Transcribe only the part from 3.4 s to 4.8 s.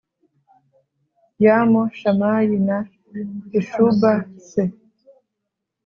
Ishuba se